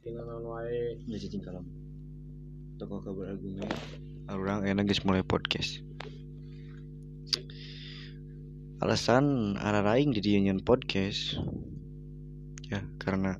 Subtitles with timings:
[0.00, 1.68] tina naon wae ya kalam
[2.80, 3.68] toko kabar argumen
[4.32, 5.84] orang enak guys mulai podcast.
[8.80, 11.36] Alasan arah raing di union podcast
[12.72, 13.36] ya karena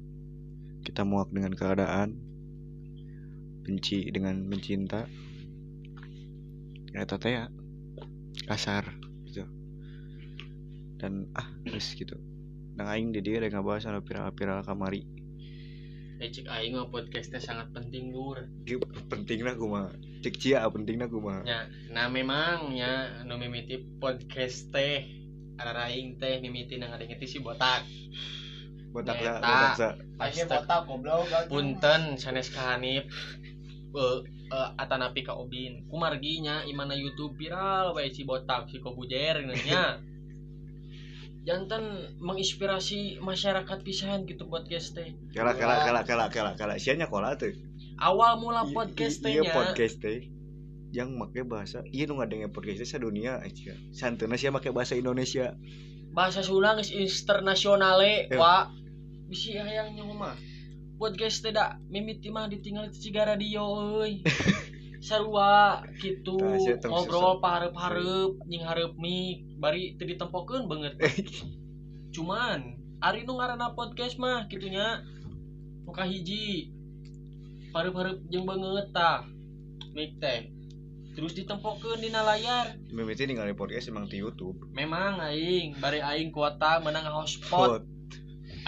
[0.85, 2.19] kita muak dengan keadaan
[3.65, 5.09] benci dengan mencinta.
[6.91, 7.45] Ya tete ya
[8.51, 8.85] kasar
[9.25, 9.47] gitu.
[10.99, 12.21] Dan ah terus gitu.
[12.77, 15.20] Nah aing di dia ada ngabahas anu viral-viral kamari
[16.21, 18.77] eh cik aing mah podcastnya sangat penting lur Ge-
[19.09, 19.89] pentingna kumaha?
[20.21, 21.41] Cek cia pentingna kumaha?
[21.49, 25.09] Ya nah memang ya nu mimiti podcast teh
[25.57, 27.89] raing teh mimiti nang ada si botak.
[28.93, 29.73] Botak sa botak.
[29.77, 29.89] sa.
[30.21, 30.61] Astaga.
[30.61, 33.09] botak goblok punten sanes ka Hanif.
[33.97, 34.19] Eh
[34.53, 35.89] eh, atanapi ka Obin.
[35.89, 39.97] Kumarginya imana YouTube viral wae si botak si kobujer nya
[41.41, 45.17] jantan menginspirasi masyarakat pisan gitu podcast teh.
[45.33, 47.57] Kala kala kala kala kala kala sianya kola tuh
[47.97, 50.29] awal mula podcast i- iya podcast teh.
[50.91, 55.57] Yang make bahasa iya nu ngadenge podcast teh sadunia aja santuna sia make bahasa Indonesia.
[56.11, 58.37] Bahasa Sunda geus internasionale Ya.
[58.37, 58.69] wa.
[59.31, 60.35] Bisi hayang nyaho mah.
[60.99, 63.63] Podcast teh da mimiti mah ditinggal di ciga radio
[64.03, 64.21] euy
[65.01, 66.37] sarua gitu.
[66.37, 70.95] Tong ngobrol pahareup-hareup nying hareup mik bari teu ditempokeun banget.
[72.15, 75.01] Cuman ari nu ngaranna podcast mah kitunya
[75.89, 76.69] nu kahiji
[77.73, 79.25] hareup-hareup jeung banget tah.
[79.97, 80.53] Mik teh.
[81.17, 84.69] Terus ditempokeun dina layar mimiti ningali podcast emang di YouTube.
[84.77, 85.81] Memang aing.
[85.81, 87.83] Bari aing kuota menang hotspot.
[87.83, 87.85] Hot.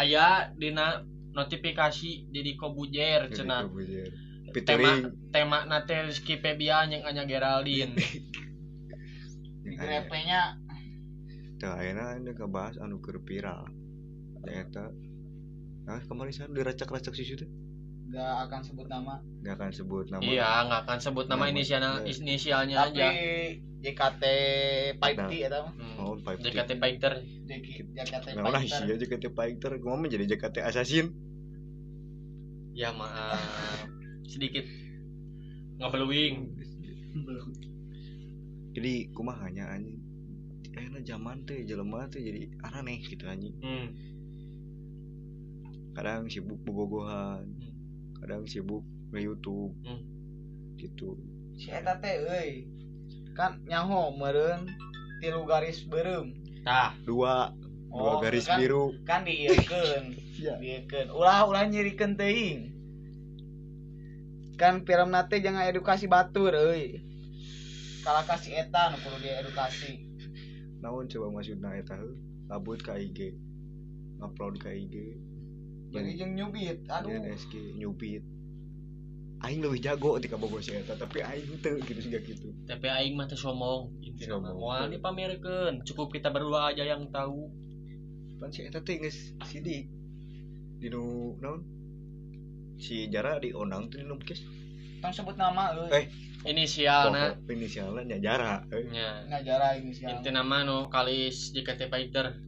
[0.01, 1.05] aya dina
[1.37, 3.69] notifikasi jadi kobujer cenah
[4.53, 4.69] kebujer.
[4.69, 7.97] tema featuring tema nate Rizky Febian yang anya Geraldine.
[9.63, 10.61] Di grepenya
[11.57, 13.63] tah ayeuna ini kabahas anu keur viral
[14.45, 14.91] eta
[15.87, 17.47] ah kemarin sana diracak-racak si teh
[18.11, 19.23] gak akan sebut nama.
[19.41, 20.21] Nggak akan sebut nama.
[20.21, 22.13] Iya nggak akan sebut nama Nama, inisialnya iya.
[22.13, 23.07] inisialnya tapi aja.
[23.83, 24.23] JKT
[25.01, 25.67] Paiti ya tau?
[25.73, 26.15] Hmm, Oh.
[26.21, 27.13] JKT Fighter.
[27.25, 31.09] JKT Nah, lah Paiti sih JKT Fighter, gua mau menjadi JKT Assassin.
[32.73, 33.41] ya maaf
[34.25, 34.67] sedikit
[35.79, 36.37] ngebeluing
[38.73, 40.01] Jadi kumaha hanya anjing.
[40.73, 43.53] Enak zaman teh jelema teh jadi aneh gitu anjing.
[43.61, 43.87] hmm.
[45.93, 47.45] Kadang sibuk bobogohan,
[48.17, 48.81] kadang sibuk
[49.13, 49.77] nge YouTube.
[49.85, 50.01] Hmm.
[50.75, 51.15] Gitu.
[51.53, 52.65] si eta teh euy
[53.37, 54.67] kan nyaho meureun
[55.21, 56.33] tilu garis beureum
[56.65, 57.53] tah Dua,
[57.87, 58.97] dua Oh, garis kan- biru.
[59.05, 60.57] kan dieukeun Iya.
[60.59, 62.73] dieukeun ulah ulah nyirikeun teuing
[64.63, 67.03] kan film nate jangan edukasi batur euy
[68.07, 70.13] kalah kasih eta nu kudu dia edukasi
[70.83, 72.19] Naon coba maksudna eta heuh?
[72.51, 73.39] Labut ka IG.
[74.19, 75.15] Upload ka IG.
[75.93, 77.37] jadi jeung nyubit aduh Aduh.
[77.39, 78.25] SG nyubit.
[79.43, 82.49] Aing lebih jago tika bogo si eta, tapi aing teu gitu sih gitu.
[82.63, 87.51] tapi aing mah teu sombong intina mah moal dipamerkeun cukup kita berdua aja yang tahu
[88.39, 89.87] Pan si eta teh geus sidik.
[90.83, 91.63] Di nu naon?
[92.83, 94.43] Si Jara di onang tuh di podcast.
[94.99, 96.07] tong sebut nama euy Eh.
[96.43, 98.63] inisialna Pokok Inisialnya nya Jara.
[98.71, 102.39] Eh, nya ngajara ini sih intina mah nu kalis JKT Fighter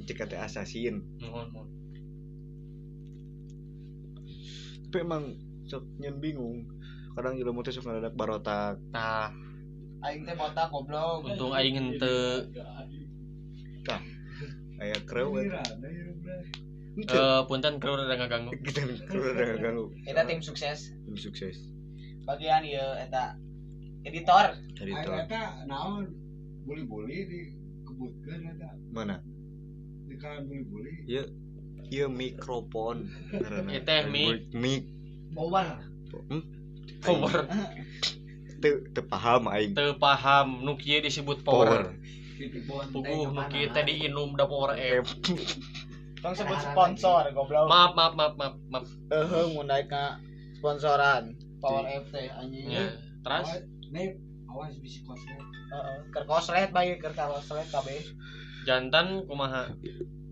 [0.00, 1.00] JKT Assassin.
[1.20, 1.68] mohon mohon
[4.84, 5.24] Tapi emang
[5.64, 6.64] sok nyen bingung.
[7.12, 8.80] Kadang jelema teh sok ngadadak barotak.
[8.88, 9.28] tah
[10.00, 12.48] aing teh botak goblok untung aing henteu
[14.78, 15.34] Aya kreu
[17.00, 19.86] eh punten kru rada ngaganggu Kita kreu udah ganggu.
[20.04, 21.56] eta tim sukses Tim sukses.
[22.24, 23.38] bagian ieu eta
[24.02, 26.10] editor Jadi Ayo tuh eta naon
[26.64, 29.22] buli-buli dikebutkeun eta mana?
[30.04, 31.24] di kalangan buli-buli Ieu
[31.88, 33.08] ieu mikrofon.
[33.32, 34.50] Karena Ieu teh mic.
[34.52, 34.84] mic.
[35.30, 35.80] power
[36.24, 36.40] Hmm?
[36.98, 37.44] power
[38.58, 39.70] Teu teu paham aing.
[39.72, 41.94] teu paham nu kieu disebut power
[42.34, 45.04] titipuan puguh nu kieu teh diinum da power M
[46.22, 47.66] tong sebut sponsor goblok.
[47.70, 48.86] Maaf maaf maaf maaf maaf.
[49.10, 50.18] Eueuh mun naik ka
[50.58, 51.34] sponsoran.
[51.58, 52.70] Power F teh anjing.
[52.70, 52.94] Nya
[53.26, 53.48] terus?
[53.90, 55.38] Nih awas bisi koslet.
[55.68, 57.98] Heeh keur koslet bae keur koslet kabeh
[58.66, 59.74] jantan kumaha?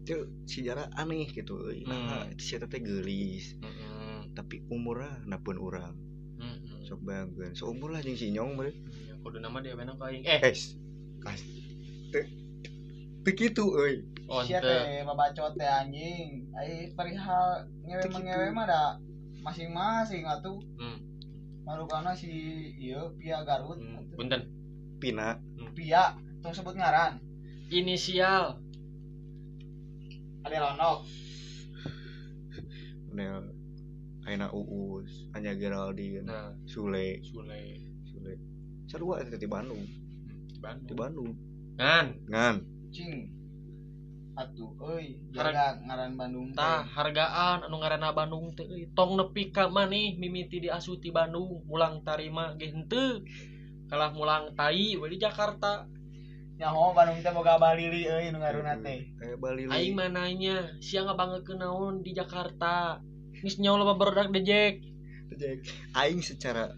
[0.06, 1.58] Teu si Jara aneh gitu.
[1.66, 1.82] Euy.
[1.82, 2.38] Nah, Hmm.
[2.38, 3.58] eta teh geulis.
[3.58, 4.30] Heeh.
[4.36, 5.96] tapi umurnya napun orang
[6.36, 6.84] Heeh.
[6.84, 8.76] sok bayangkeun seumur lah jeung si nyong meureun.
[9.08, 10.22] Ya, kudu nama dia benak aing.
[10.28, 10.40] Eh.
[10.44, 10.54] Eh
[11.24, 11.40] kas
[13.34, 16.50] kitu euy oh sia teu teh babacot teh anjing.
[16.54, 18.82] Ai perihal ngewe mengewe mah da
[19.42, 20.58] masing-masing atuh.
[20.78, 20.98] Hmm.
[21.66, 22.30] marukana si
[22.78, 23.78] ieu Pia Garut.
[23.78, 24.46] Hmm, punten.
[25.02, 25.34] Pina.
[25.74, 27.18] Pia tong sebut ngaran.
[27.74, 28.62] Inisial.
[30.46, 31.02] Ada Ronok.
[33.10, 33.50] Nel
[34.26, 36.54] Aina Uus Anya Geraldine nah.
[36.70, 37.18] Sule.
[37.26, 37.82] Sule.
[38.06, 38.38] Sule.
[38.86, 39.82] Sarua eta di Bandung.
[40.54, 40.86] Di Bandung.
[40.86, 41.30] Di Bandung.
[41.74, 43.36] Kan ngan cing
[44.36, 46.60] atuh euy jaga ngaran Bandung teh.
[46.60, 48.88] tah hargaan anu ngaranna Bandung teh euy.
[48.96, 53.24] tong nepi ka maneh mimiti diasuh ti Bandung mulang tarima ge henteu.
[53.86, 55.88] Kalah mulang tai we di Jakarta.
[56.60, 59.08] Nyaho Bandung teh boga balili euy nu ngaruna teh.
[59.16, 63.00] kayak Bali aing mah nanya sia ngabanggekeun naon di Jakarta.
[63.40, 64.84] Geus nyawa loba barudak dejek
[65.96, 66.76] aing secara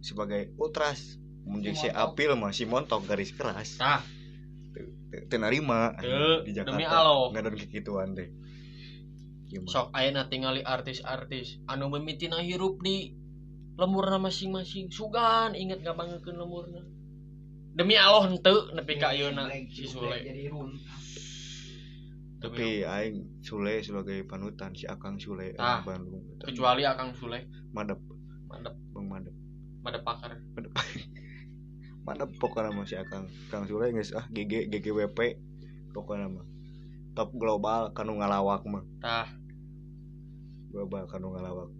[0.00, 1.88] sebagai ultras mun Si.
[1.92, 3.76] Apil mah si montok garis keras.
[3.76, 4.00] Tah
[5.14, 6.74] Teu- teu narima Teu, di Jakarta.
[6.74, 7.30] Demi Allah.
[7.30, 8.28] ngadon kikituan teh
[9.46, 9.70] Gimana?
[9.70, 11.62] sok ayeuna tingali artis-artis.
[11.64, 13.14] Anu mimitina hirup di
[13.74, 14.90] lemurna masing-masing.
[14.90, 16.82] Sugan inget ngabanggekeun lemurna.
[17.70, 20.18] Demi Allah henteu nepi ka ayeuna si Sule.
[20.18, 20.74] jadi run.
[22.38, 26.24] Tapi aing Sule sebagai panutan si Akang Sule anak Bandung.
[26.38, 27.46] kecuali Akang Sule.
[27.72, 27.96] Madep.
[28.46, 28.74] Madep.
[28.90, 29.34] Bang madep.
[29.80, 30.36] Madep pakar.
[30.52, 30.72] Madep
[32.04, 35.18] pokoknya mah si Akang Kang Sule geus ah GG GGWP
[35.96, 36.46] pokoknya mah.
[37.16, 38.84] Top global kanu ngalawak mah.
[39.00, 39.28] Tah.
[40.68, 41.70] Global kanu ngalawak.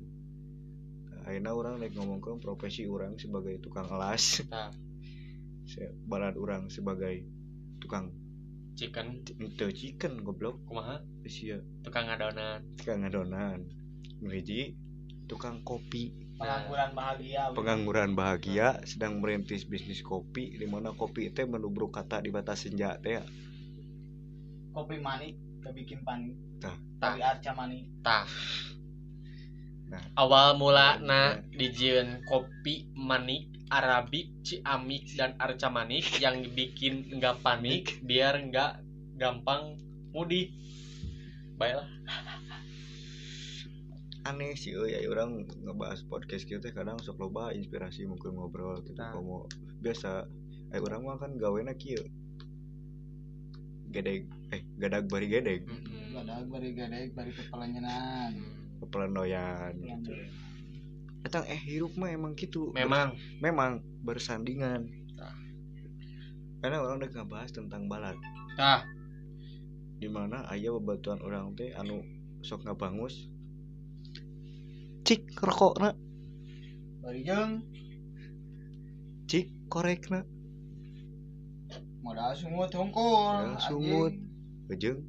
[1.11, 4.73] Nah, ayeuna urang rek ngomongkeun profesi urang sebagai tukang elas tah.
[5.71, 7.25] Se- barat urang sebagai
[7.83, 8.15] tukang
[8.79, 9.21] chicken.
[9.61, 10.65] Teu chicken goblok.
[10.65, 11.05] Kumaha?
[11.29, 11.61] Sia.
[11.85, 13.69] Tukang adonan tukang ngadonan.
[14.25, 14.73] Nu hiji
[15.29, 21.95] tukang kopi pengangguran bahagia pengangguran bahagia sedang merintis bisnis kopi di mana kopi teh menubruk
[21.95, 23.25] kata di batas senja teh ya.
[24.75, 26.37] kopi manik kebikin panik.
[26.61, 26.77] Tah.
[27.01, 27.89] tapi arca manik.
[28.05, 28.29] Tah.
[29.85, 30.03] Nah.
[30.19, 38.37] awal mulana dijieun kopi manik arabik ciamik dan arca manik yang dibikin nggak panik biar
[38.49, 38.81] nggak
[39.17, 39.79] gampang
[40.11, 40.53] mudik
[41.57, 41.87] baiklah
[44.25, 48.97] aneh sih euy aya urang ngebahas podcast kita kadang sok loba inspirasi mungkin ngobrol gitu
[48.97, 49.13] Tah.
[49.13, 49.45] komo
[49.85, 50.25] biasa.
[50.73, 52.01] Aya urang mah kan gawena kieu.
[53.93, 55.69] Gedeg eh gadag bari gedeg.
[56.17, 58.33] Gadag bari gadeg bari kepelanyenan
[58.81, 60.13] kepelenoyan gitu
[61.25, 63.13] Etang eh hirup mah emang gitu memang.
[63.45, 64.89] Memang bersandingan.
[65.21, 65.37] Tah.
[66.65, 68.17] karena orang udah ngebahas tentang balat
[68.57, 68.89] tah.
[70.01, 72.01] Di mana aya bebatuan orang teh anu
[72.41, 73.34] sok ngabangus
[75.05, 75.93] cik rokokna.
[77.05, 77.61] Bari jeung
[79.29, 80.25] cik korekna.
[82.01, 84.13] Modal sungut hongkol Modal sungut.
[84.73, 85.05] ujung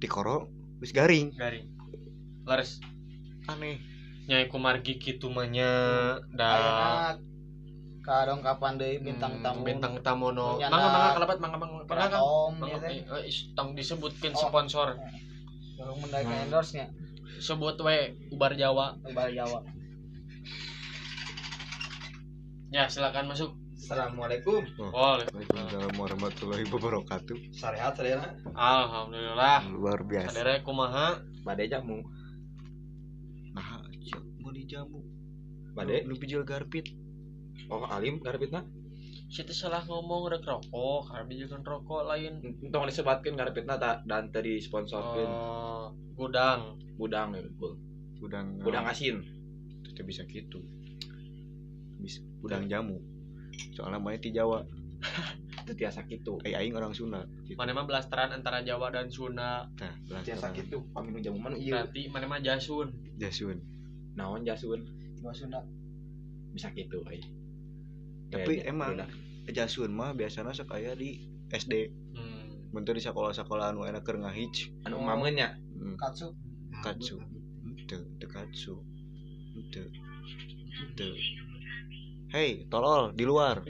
[0.00, 0.44] dikorok
[0.84, 1.32] wis garing.
[1.36, 1.64] Garing.
[2.44, 2.80] Leres
[3.48, 3.80] aneh.
[4.28, 5.72] Nyai kumargi kitu mah nya
[6.36, 6.52] da
[8.04, 9.60] kadong kapan deui bintang Hmm, tamu?
[9.64, 10.56] bintang tamu no.
[10.60, 12.08] Mangga mangga kalabat mangga mangga mangga mangga.
[12.12, 14.40] Kratom mangga ya teh eh, eh, tong disebutkan Oh.
[14.48, 14.96] sponsor.
[15.80, 16.44] Ka Hmm.
[16.44, 16.86] endorse nya
[17.40, 19.00] sebut we ubar Jawa.
[19.02, 19.64] Lebar Jawa.
[22.70, 23.56] Ya silakan masuk.
[23.74, 24.62] Assalamualaikum.
[24.78, 25.96] Boleh Waalaikumsalam.
[25.98, 27.36] Warahmatullahi wabarakatuh.
[27.50, 29.66] Sarehat sadayana alhamdulillah.
[29.72, 30.30] Luar biasa.
[30.36, 31.18] Sadere kumaha?
[31.42, 32.04] Bade jamu.
[33.56, 35.00] Nah cek mau dijamu
[35.74, 36.86] Bade nu pijil garpit.
[37.66, 38.62] Oh alim karepitna
[39.30, 42.42] situ salah ngomong rek rokok karena jangan rokok lain.
[42.74, 45.86] Tong disebatkeun karepitna ta dan tadi sponsorkeun Eh,
[46.18, 46.74] gudang.
[46.98, 47.78] Budang ya betul.
[48.20, 49.22] Udang Budang asin.
[49.86, 50.58] Itu bisa gitu
[52.00, 52.96] bisa udang jamu.
[53.76, 54.64] Soalnya main di Jawa?
[55.64, 56.40] Itu tiasa kitu.
[56.42, 57.24] Ay aing orang Sunda.
[57.44, 57.56] Gitu.
[57.60, 59.68] mana mah belasteran antara Jawa dan Sunda.
[59.76, 62.88] Nah Tiasa kitu Paminu jamu mana iya berarti mana mah Jasun.
[63.20, 63.60] Jasun.
[64.16, 64.80] Naon jasun?
[65.20, 65.60] Jawa Sunda.
[66.56, 67.20] Bisa kitu ay
[68.30, 69.10] Tapi Kayaknya, emang- udah.
[69.50, 72.70] jasun mah biasanya sok aya di SD hmm.
[72.70, 74.70] bentuk di sekolah-sekolah anu enak keur ngahij.
[74.86, 75.98] Anu ngamennya hmm.
[75.98, 76.30] katsu.
[76.86, 77.18] Katsu.
[77.74, 78.74] Itu itu katsu.
[79.58, 79.82] Itu
[80.80, 81.06] itu
[82.30, 83.66] hei tolol di luar.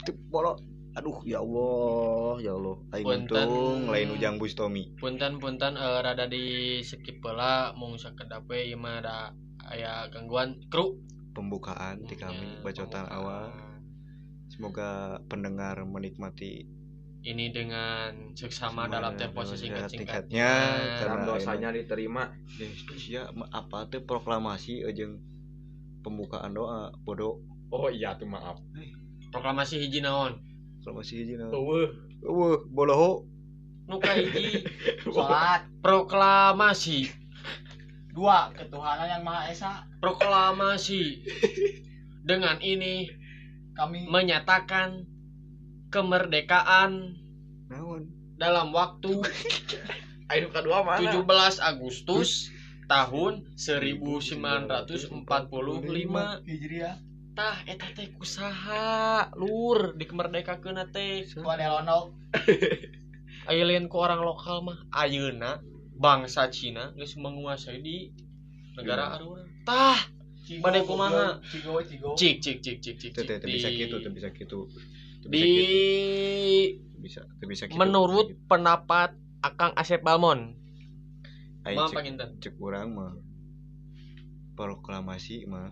[0.00, 0.64] Itu bolok.
[0.96, 2.76] Aduh ya Allah ya Allah.
[2.96, 3.36] Aing Punten.
[3.36, 8.80] untung lain ujang bustomi punten punten eh, rada di skip heula mung sakedap we ieu
[8.80, 9.30] mah ada
[9.68, 10.98] aya gangguan kru
[11.32, 13.52] pembukaan di kami Ya, bacotan awal.
[14.48, 16.64] Semoga pendengar menikmati
[17.18, 20.30] ini dengan seksama dalam tempo sesingkat-singkatnya.
[20.30, 20.50] tingkatnya,
[21.02, 22.24] Dalam Karena dosanya diterima.
[23.34, 25.18] Ma- apa tuh proklamasi ejeng
[26.00, 28.56] pembukaan doa bodoh Oh iya tuh maaf.
[29.28, 30.40] Proklamasi hiji naon?
[30.80, 31.90] Proklamasi hiji nah eueuh.
[32.24, 33.28] Eueuh boloho.
[33.84, 34.64] Nu ka hiji
[35.12, 37.12] salat proklamasi
[38.18, 39.86] dua ketuhanan yang maha esa.
[40.02, 41.22] Proklamasi.
[42.26, 43.06] Dengan ini
[43.78, 45.06] kami menyatakan
[45.94, 47.14] kemerdekaan
[47.70, 48.10] naon?
[48.34, 49.22] dalam waktu
[50.34, 51.00] Ayo kedua mana?
[51.00, 51.24] 17
[51.62, 52.52] Agustus
[52.84, 55.24] tahun 1945
[56.44, 57.00] Hijriah.
[57.32, 61.22] Tah eta teh kusaha lur dikemerdekakeun teh.
[61.38, 62.12] Lonok
[63.48, 65.64] Ayeuna ku orang lokal mah ayeuna
[65.98, 68.08] bangsa Cina geus menguasai di
[68.78, 69.98] negara aruna tah
[70.48, 71.42] Cigo, Bade kumaha?
[71.44, 74.64] Cigo Cigo cik cik cik cik cik teu bisa di- gitu, teu bisa gitu.
[75.28, 75.44] Di
[77.02, 77.36] bisa gitu.
[77.36, 77.76] Teu bisa gitu.
[77.76, 79.12] menurut pendapat
[79.44, 80.56] Akang Asep Balmon
[81.68, 83.12] Maaf cek- cek urang mah
[84.56, 85.68] proklamasi mah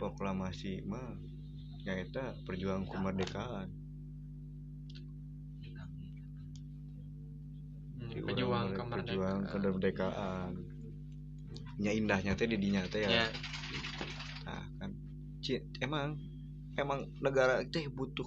[0.00, 1.20] proklamasi mah
[1.84, 3.68] nyaeta perjuangan kemerdekaan
[8.18, 10.50] pejuang urang mah perjuangan kemerdekaan kemerdekaan.
[11.80, 13.10] Nya indahnya teh di dinya teh ya.
[13.10, 13.26] Ya.
[14.44, 14.90] Nah kan.
[15.40, 16.18] Ci- emang
[16.76, 18.26] emang negara teh butuh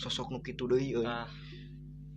[0.00, 1.06] sosok nu kitu deui euy.
[1.06, 1.28] Tah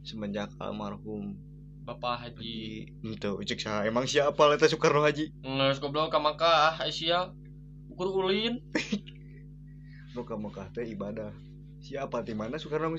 [0.02, 1.38] semenjak almarhum
[1.86, 2.86] Bapak Haji.
[3.02, 5.34] Ente cek saha emang siapa eta Soekarno Haji?
[5.42, 7.34] Ngeus goblok ka Makkah Asia
[7.90, 8.62] ukur ulin.
[10.14, 11.34] Nu ka Mekah teh ibadah.
[11.82, 12.94] Siapa di mana Soekarno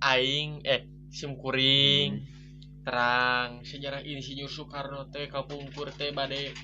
[0.00, 2.22] aing eh sim kuring
[2.86, 6.54] terang sejarah insinyur Soekarno teh kapungkur teh bade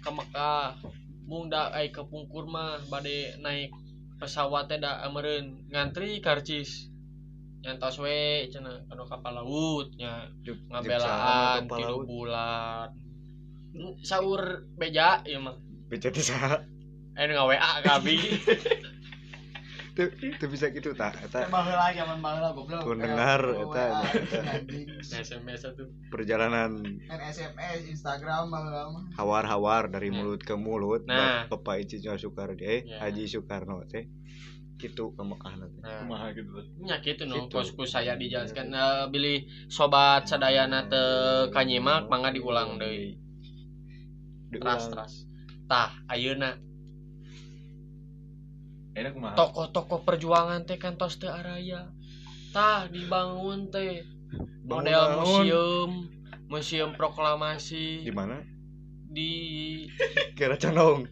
[0.00, 0.78] ka Mekah
[1.26, 3.74] mung da ai kapungkur mah bade naik
[4.22, 6.88] pesawat teh da ameureun ngantri karcis
[7.66, 10.30] nyantos we cenah kana kapal laut nya.
[10.46, 12.88] Jep- jep saha ngabelaan tilu bulan.
[14.06, 15.58] Saur beja ieu mah.
[15.90, 16.62] Beca teh saha?
[17.18, 18.22] Aya nu WA ka abi
[19.96, 24.04] Tuh, tuh bisa gitu tak eta Baheula zaman baheula goblok dengar, eta.
[25.00, 30.20] SMS satu perjalanan Kan SMS Instagram baheula mah hawar-hawar dari Nah.
[30.20, 31.48] mulut ke mulut Nah.
[31.48, 33.00] Bapak Insinyur Soekarno eh Ya.
[33.02, 34.04] Haji Soekarno teh
[34.76, 36.52] gitu ke Mekah teh nah Kumaha gitu.
[36.78, 37.56] nya kitu nu Kitu.
[37.56, 43.16] kosku saya dijelaskan nah, bilih sobat sadayana teu kanyimak mangga diulang deui
[44.52, 44.76] Diulang.
[44.76, 45.12] tras tras
[45.64, 46.65] tah ayeuna Enak kumaha?
[49.36, 51.92] Tokoh-tokoh perjuangan teh kantos teu araya.
[52.56, 54.00] Tah dibangun teh.
[54.64, 56.08] Model museum
[56.48, 58.02] museum proklamasi.
[58.02, 58.40] Di mana?
[59.06, 59.30] Di
[60.34, 61.06] kira canong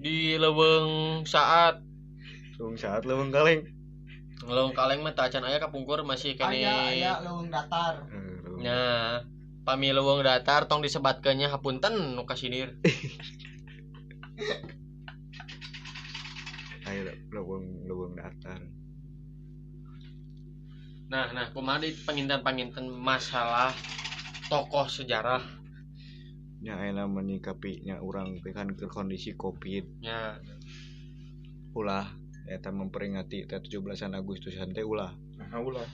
[0.00, 1.78] di leuweung saat.
[2.58, 3.62] Tung saat leuweung kaleng.
[4.42, 6.66] Leuweung kaleng mah teu acan aya kapungkur masih kene.
[6.66, 8.10] Aya aya leuweung datar.
[8.58, 8.80] Nya
[9.62, 12.74] pami leuweung datar tong disebatkeunnya hapunten nu kasinir
[16.90, 18.58] Aya leuweung leuweung datar
[21.10, 23.74] Nah, nah, kumaha di panginten-panginten masalah
[24.46, 25.42] tokoh sejarah.
[26.62, 30.06] Nya ayeuna menyikapi nya urang teh kan ke kondisi Covid.
[30.06, 30.38] Nya
[31.74, 32.06] ulah
[32.46, 35.10] eta memperingati teh 17 Agustus teh ulah.
[35.34, 35.86] Nah, ulah.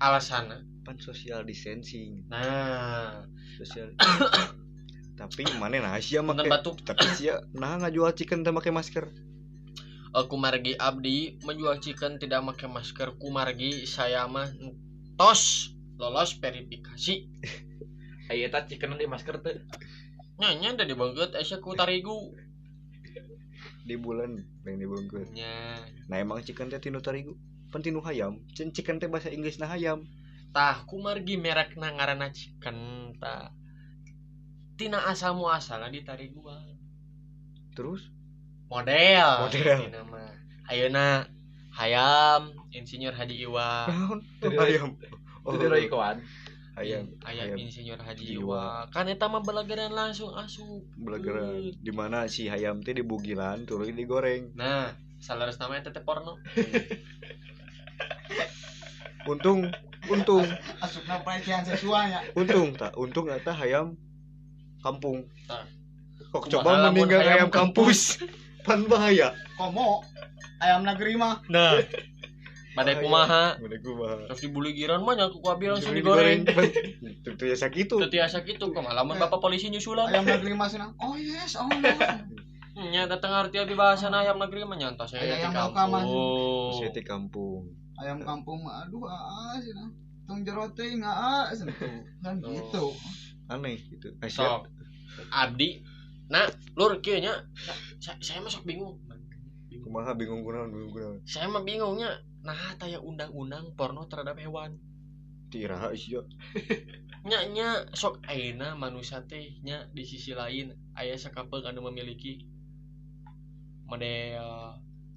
[0.00, 0.64] alasanna.
[0.82, 2.24] pan social distancing.
[2.32, 3.28] Nah,
[3.60, 3.92] sosial
[5.20, 9.06] tapi mana nah sia make batuk tapi sia nah ngajual chicken teh make masker
[10.12, 13.16] aku margi abdi menjual chicken tidak pakai masker.
[13.16, 14.48] Kumargi saya mah
[15.16, 17.14] tos lolos verifikasi.
[18.30, 19.64] Ayo eta chicken di masker teh.
[20.40, 22.32] nyanya udah dibangkut Aisyah ku tarigu.
[23.82, 25.76] Di bulan yang dibungkus nya.
[26.06, 27.36] Nah emang chicken teh tinu tarigu?
[27.72, 28.40] Pan tinu hayam.
[28.52, 30.04] Cen chicken teh bahasa Inggris nah hayam.
[30.52, 33.52] Tah kumargi merek na ngaranna chicken tah.
[34.76, 36.42] Tina asal muasal di tarigu
[37.72, 38.12] terus
[38.72, 39.28] model.
[39.44, 39.78] Model.
[39.84, 40.32] Tina mah
[40.72, 41.28] ayeuna
[41.76, 42.56] hayam.
[42.72, 43.84] Insinyur Haji Iwa.
[44.40, 44.96] Hayam.
[45.44, 46.24] Oh, itu dari kawan.
[46.72, 47.04] hayam.
[47.28, 48.88] Ayam hayam insinyur Haji Iwa.
[48.88, 50.80] Kan eta mah belageran langsung asup.
[50.96, 51.76] Belageran.
[51.76, 54.56] Di mana si hayam teh di bugilan turun digoreng.
[54.56, 56.40] Nah salaras namanya teteh porno.
[59.30, 59.68] Untung
[60.10, 60.42] untung.
[60.82, 63.94] Asupna pelecehan seksualnya untung tak untung eta hayam
[64.82, 65.28] kampung.
[65.46, 65.62] Tah.
[66.32, 68.16] kok coba meninggal hayam hayam kampus
[68.62, 69.34] pan bahaya.
[69.58, 70.02] Komo
[70.62, 71.42] ayam negeri mah.
[71.50, 71.82] Nah.
[72.72, 73.60] Badai kumaha?
[73.60, 74.32] Mana kumaha?
[74.32, 76.48] Terus dibuli giran mah nyaku ku abi langsung Digoreng.
[77.20, 78.00] Tuh tuh ya sakitu.
[78.00, 81.92] teu tiasa kitu kemalaman bapak polisi nyusulan ayam negeri mah cenah oh yes oh no
[82.88, 86.72] nya datang arti abi bahasana ayam negeri mah nyantos Aya aya di kampung.
[86.80, 87.62] Saya di kampung.
[88.00, 89.92] ayam kampung mah aduh ah cenah
[90.24, 92.00] tong jero teuing ah cenah tuh.
[92.24, 92.56] kan Tuh.
[92.56, 92.84] gitu.
[93.52, 94.16] Aneh gitu.
[94.24, 94.64] Asyik.
[95.28, 95.84] abdi
[96.32, 97.36] nah lur kieu nya
[98.00, 98.96] sa- saya masuk bingung
[99.82, 101.16] Kumaha bingung kunaon bingung kunaon.
[101.24, 102.08] saya mah bingungnya
[102.40, 104.78] nah taya undang-undang porno terhadap hewan
[105.52, 106.24] Tiraha isya.
[107.28, 112.40] nya nya sok ayeuna manusia teh nya di sisi lain aya sakapeung anu memiliki
[113.84, 114.40] model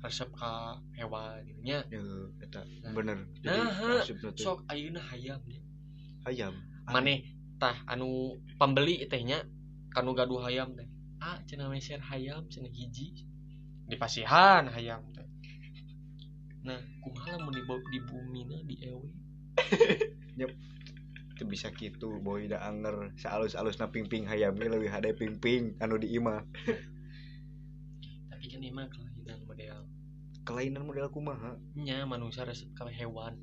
[0.04, 2.04] resep ka hewan gitu nya Ya
[2.44, 2.92] eta Nah.
[2.94, 3.18] bener.
[3.42, 5.62] Nah, maksudna teh sok ayeuna hayam nya
[6.26, 6.54] ayam
[6.86, 7.24] maneh
[7.56, 9.40] tah anu pembeli tehnya
[9.90, 10.86] kanu gaduh hayam teh
[11.26, 13.26] ah cenah we share hayam cenah hiji.
[13.90, 15.26] Di pasihan hayam teh.
[16.62, 19.10] Nah kumaha lamun di, bo- di bumi di ewe?
[21.36, 23.18] Itu bisa gitu boy da anger.
[23.18, 26.46] Sealus-alus na ping-ping hayamnya lebih hade ping-ping anu di imah.
[28.32, 29.78] Tapi kan ini mah kelainan model.
[30.46, 31.58] Kelainan model kumaha?
[31.74, 33.36] Nya manusia resep ka hewan.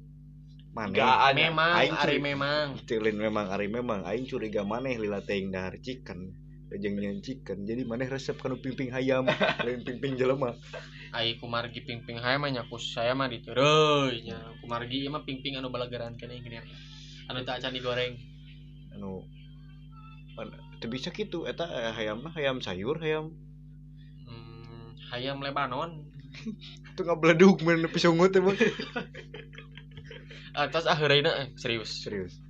[0.72, 1.36] Ada.
[1.36, 2.80] memang Aing ari memang.
[2.88, 4.08] Tilin memang ari memang.
[4.08, 6.41] Aing curiga maneh lila teing dahar chicken
[6.78, 7.64] jeung nyeun chicken.
[7.64, 9.28] Jadi maneh resep kanu ping-ping hayam
[9.66, 10.56] lain ping-ping jelema.
[11.12, 15.60] Ai kumargi ping-ping hayam mah nya ku saya mah ditereuy nya kumargi ieu mah ping-ping
[15.60, 16.60] anu balagaran keneh gini
[17.28, 18.16] anu tak acan digoreng
[18.96, 19.24] anu
[20.40, 23.30] an- teu bisa gitu eta eh, hayamna hayam sayur hayam.
[24.26, 26.10] Hmm, hayam Lebanon.
[26.92, 28.56] Itu ngabledug men pisungut emang
[30.64, 32.04] atas akhirnya eh, serius.
[32.04, 32.41] Serius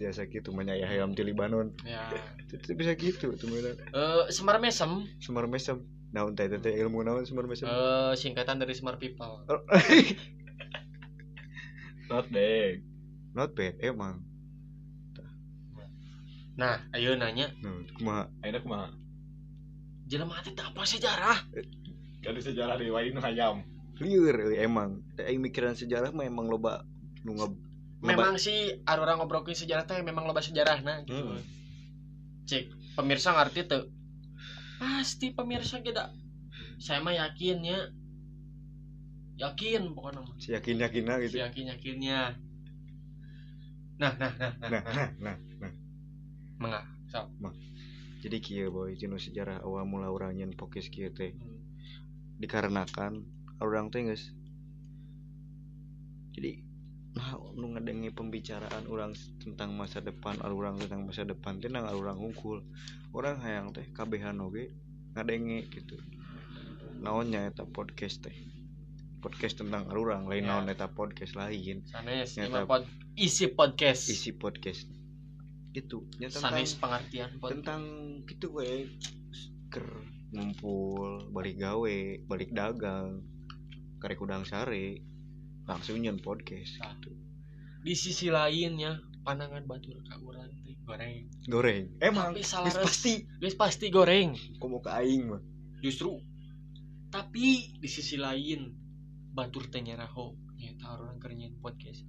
[0.00, 1.76] biasa gitu menyak hayam di Libanon.
[1.84, 2.08] Ya.
[2.48, 5.04] Itu bisa gitu tuh bener eh semar mesem.
[5.20, 5.84] Semar mesem.
[6.16, 7.68] Naon teh teh ilmu naon semar mesem?
[7.68, 9.44] Eh singkatan dari smart people.
[9.44, 9.60] Oh,
[12.10, 12.80] not deh
[13.36, 14.24] not bad emang.
[16.56, 17.52] Nah ayo nanya.
[17.60, 18.24] Nah kumaha?
[18.40, 18.88] Akhirnya kumaha?
[20.08, 21.38] Jelema teh apa sejarah?
[22.20, 23.62] Jadi sejarah di wain hayam.
[24.00, 25.04] Lieur euy, emang.
[25.14, 26.88] Teh mikiran sejarah mah emang loba
[27.20, 27.36] nu
[28.00, 31.20] memang sih ada orang ngobrolin sejarah teh memang loba sejarah nah gitu.
[31.20, 31.40] Hmm.
[32.48, 33.84] cek pemirsa ngerti tuh
[34.80, 36.08] pasti pemirsa kita.
[36.80, 37.92] Saya mah yakinnya
[39.36, 40.36] yakin pokoknya mah.
[40.40, 41.36] Si yakin yakina gitu.
[41.36, 42.20] Yakin yakinnya
[44.00, 45.08] nah nah nah nah, nah nah.
[45.20, 45.72] nah nah
[46.56, 46.80] Mangga,
[47.12, 47.28] sok.
[48.24, 51.36] jadi kieu boy cinu sejarah awal mula urang nyen pokis kieu teh.
[51.36, 51.60] Hmm.
[52.40, 53.20] dikarenakan
[53.60, 54.08] orang teh
[56.32, 56.64] jadi
[57.20, 59.12] nah nu ngadengi pembicaraan orang
[59.44, 62.64] tentang masa depan orang tentang masa depan teh nang orang hungkul
[63.12, 64.72] orang hayang teh kabehan oge
[65.12, 66.00] ngadengi gitu.
[66.96, 68.32] Naonnya eta podcast teh?
[69.20, 70.56] Podcast tentang orang lain Ya.
[70.56, 71.84] naon eta podcast lain?
[71.84, 72.88] Sanes pod
[73.20, 74.08] isi podcast.
[74.08, 74.88] Isi podcast.
[75.76, 76.08] Gitu.
[76.16, 77.52] Ya tentang sanes pengertian podcast.
[77.52, 77.82] tentang
[78.24, 78.88] gitu we.
[79.68, 79.84] Ker
[80.32, 83.20] ngumpul balik gawe balik dagang
[84.00, 85.04] karek udang sare
[85.64, 86.94] langsung nyen podcast Nah.
[86.94, 87.12] gitu.
[87.80, 90.76] di sisi lainnya pandangan batur ka urang teh.
[90.84, 91.16] Goreng.
[91.46, 91.84] Goreng.
[91.96, 93.24] Emang Tapi salah pasti.
[93.38, 94.34] guys pasti goreng.
[94.58, 95.40] Komo ke aing mah?
[95.80, 96.18] Justru.
[97.08, 98.74] Tapi di sisi lain
[99.30, 102.04] batur teh nyaraho nyata orang kerenyan podcast.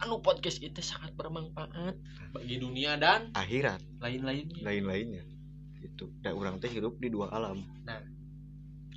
[0.00, 1.94] Anu podcast itu sangat bermanfaat
[2.32, 3.84] bagi dunia dan akhirat.
[4.00, 4.64] lain-lainnya.
[4.64, 5.22] Lain-lainnya.
[5.78, 6.08] Gitu.
[6.18, 7.60] Dan orang teh hidup di dua alam.
[7.84, 8.00] Nah.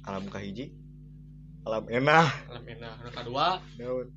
[0.03, 0.67] alam kahiji
[1.63, 2.27] alam enah.
[2.51, 3.47] Alam enak anu kedua.
[3.79, 4.07] Naon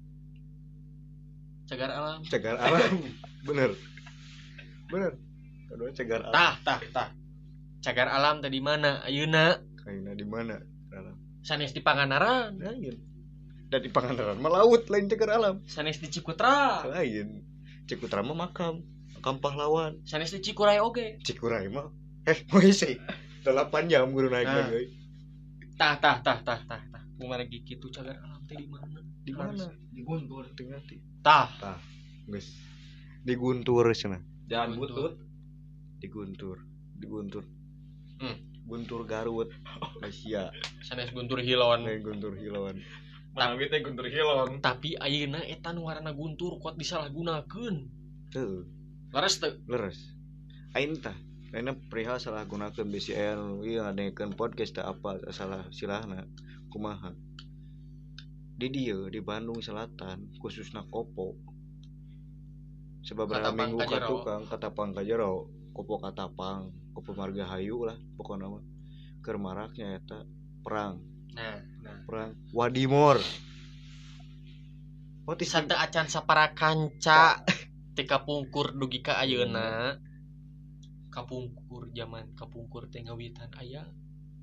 [1.66, 2.20] cagar alam.
[2.30, 2.90] Cegar alam.
[3.46, 3.70] Bener.
[4.90, 5.12] Bener.
[5.70, 6.35] Kedua cegar alam.
[6.35, 7.09] Tah tah tah.
[7.82, 9.02] Cagar alam tadi mana?
[9.06, 9.62] Ayeuna?
[9.82, 10.59] Kaina di mana?
[10.94, 12.98] Alam sanes di Panganaran lain
[13.70, 15.62] dan di Pangandaran melaut lain cegar alam.
[15.70, 16.82] Sanes di Cikutra.
[16.90, 17.46] Lain.
[17.87, 18.82] Cikutra mah makam
[19.14, 21.22] makam pahlawan sanes di Cikuray oge.
[21.22, 21.87] Cikuray mah
[22.26, 22.98] eh mau isi
[23.46, 24.66] 8 jam guru naik Nah.
[24.66, 24.90] lagi
[25.78, 26.82] tah tah tah tah tah
[27.16, 29.00] tah kumaha gitu cagar alam teh di mana?
[29.24, 29.64] Di mana?
[29.88, 30.52] di Guntur.
[30.52, 31.00] Tengah ti.
[31.24, 31.48] Tah.
[32.29, 32.52] Guys.
[33.24, 35.16] Di Guntur sana jangan butut.
[35.96, 36.61] Di Guntur.
[36.92, 37.44] Di Guntur.
[38.20, 38.37] Hmm.
[38.68, 39.48] Guntur Garut.
[40.05, 40.52] Asia
[40.85, 41.88] sanes Guntur Hilon.
[41.88, 42.85] Lain Guntur Hilauan
[43.37, 47.85] Manawi teh guntur hilong tapi ayeuna eta nu ngaranna guntur kuat disalahgunakeun.
[48.33, 48.64] Tuh
[49.12, 49.61] leres teu.
[49.68, 50.00] Leres.
[50.72, 51.12] Aing tah?
[51.52, 56.24] Aina perihal salah gunakan BCN iya ngadengekeun podcast teh apa salah silahna
[56.72, 57.12] kumaha?
[58.57, 61.37] Di dia di Bandung Selatan khususnya Kopo.
[63.07, 64.09] Katapang minggu Kajero.
[64.09, 65.46] tukang katapang kajero.
[65.76, 68.64] Kopo katapang Kopo Margahayu lah pokoknya mah
[69.20, 70.24] keur maraknya eta
[70.64, 71.02] perang.
[71.37, 71.98] Nah nah.
[72.09, 73.20] Perang Wadimor.
[75.26, 77.42] Oh, tis- santa acan sapara kanca
[77.98, 79.98] teh kapungkur dugi ka ayeuna.
[81.12, 83.85] Kapungkur zaman kapungkur teh ngawitan aya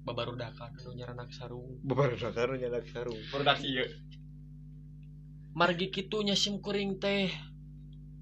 [0.03, 1.79] babarudakan anu nyaranak sarung.
[1.83, 3.19] Beberapa karo nyadak sarung.
[3.31, 3.87] Produksi ieu
[5.55, 7.31] margi kitu nya sim kuring teh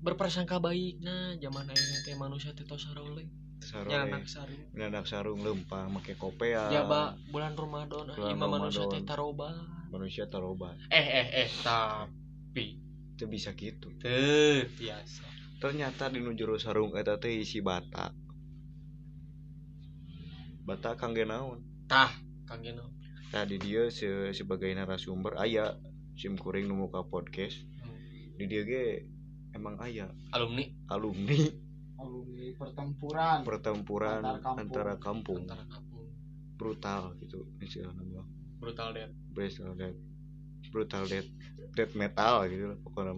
[0.05, 1.01] berprasangka baik.
[1.01, 3.25] Nah zaman ayeuna teh manusia teh tos saroleh
[3.65, 3.93] sarung
[4.77, 5.41] nyaranak sarung.
[5.41, 8.13] Lempang make kopea jaba bulan Ramadan.
[8.13, 9.49] Bulan imam manusia teh taroba.
[9.89, 12.77] Manusia tarobat eh eh eh tapi.
[13.17, 15.25] Itu bisa gitu teu biasa.
[15.61, 18.13] Ternyata di nujuru sarung eta teh isi bata.
[20.61, 22.11] Bata kangge naon tah
[22.47, 22.87] kang Geno.
[23.35, 25.75] Tadi dia se sebagai narasumber aya
[26.15, 27.59] sim kuring nu muka podcast.
[27.83, 28.39] Hmm.
[28.39, 29.11] di dia ge
[29.51, 30.71] emang aya alumni.
[30.87, 31.51] Alumni.
[31.99, 33.43] Alumni pertempuran.
[33.43, 34.59] Pertempuran Antar kampung.
[34.63, 35.41] antara kampung.
[35.43, 36.07] Antara kampung.
[36.55, 38.23] Brutal gitu istilahnya.
[38.63, 39.99] Brutal dead brutal death
[40.71, 41.29] brutal death
[41.73, 43.13] death metal gitu lah pokoknya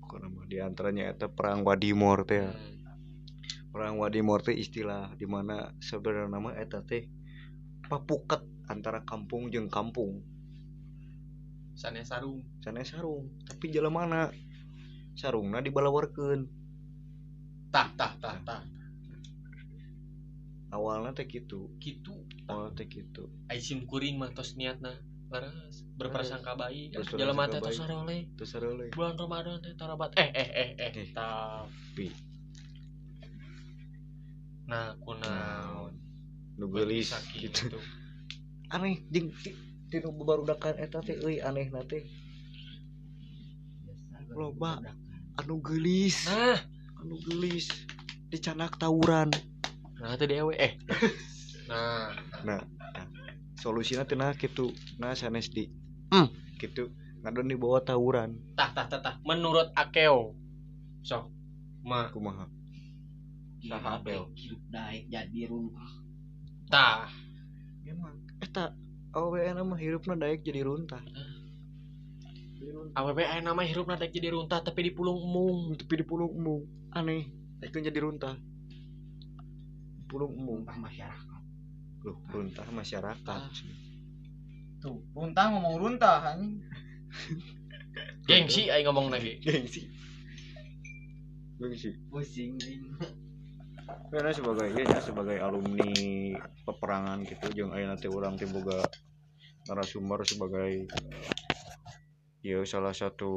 [0.00, 2.52] pokoknya di antaranya eta perang Wadimor teh ya.
[2.52, 3.72] Hmm.
[3.72, 7.08] perang Wadimor teh istilah di mana sebenarnya nama eta teh
[7.86, 10.22] papuket antara kampung jeung kampung.
[11.76, 12.44] Sana sarung.
[12.62, 13.32] Sana sarung.
[13.48, 14.22] Tapi jalan mana?
[15.18, 16.46] Sarungna dibalawarkeun.
[17.72, 18.62] Tah tah tah tah.
[20.72, 24.96] Awalnya teh gitu gitu awalnya teh gitu aisim kuring mah tos niatna.
[25.28, 26.96] Laras berprasangka baik.
[26.96, 27.64] Berprasangka jalan mata baik.
[27.68, 30.16] tos sarole terus sarele bulan Ramadan teh tarabat.
[30.16, 31.08] Eh eh eh eh Eh.
[31.12, 32.08] tapi.
[34.68, 36.01] Nah kunaon
[36.62, 37.74] nu geulis Saking gitu.
[37.74, 37.78] itu.
[38.70, 39.58] aneh jeung ti-
[39.90, 42.06] tinu barudakan eta teh euy anehna teh.
[44.30, 44.78] Loba.
[45.42, 46.62] anu geulis nah.
[47.02, 47.66] Anu geulis
[48.30, 49.34] dicanak tawuran.
[49.98, 50.78] Nah teh dewe eh.
[52.46, 52.62] Nah.
[53.58, 54.70] Solusinya teh nah kitu.
[55.02, 55.66] Nah sanes di.
[56.14, 56.30] Hmm.
[56.62, 56.94] Gitu
[57.26, 58.38] ngadon di bawah tawuran.
[58.54, 59.14] Tah tah tah tah.
[59.26, 60.38] Menurut akeo.
[61.02, 61.26] Sok
[61.82, 62.06] ma.
[62.14, 62.46] Kumaha?
[63.62, 64.02] Saha,
[64.34, 66.01] hidup naik jadi runtuh
[66.72, 67.04] tah
[67.84, 68.16] emang.
[68.40, 68.72] Eta
[69.12, 71.04] awewe mah hirupna daek jadi runtah.
[72.92, 75.74] AWP nama hirup natek jadi runtah tapi di pulung emung.
[75.74, 76.62] Tapi di pulung embung
[76.94, 78.38] aneh itu jadi runtah.
[80.06, 81.42] Pulung embung runtah masyarakat.
[82.06, 83.50] Loh runtah masyarakat.
[84.82, 86.62] Tuh runtah ngomong runtah anjing.
[88.28, 89.42] Gengsi aing ngomong lagi.
[89.42, 89.90] Gengsi.
[91.58, 91.90] Gengsi.
[92.08, 92.58] Pusing.
[94.12, 95.92] Karena sebagai ya sebagai alumni
[96.68, 98.92] peperangan gitu jeung aya nanti orang teh boga
[99.64, 100.84] narasumber sebagai
[102.42, 103.30] ya salah satu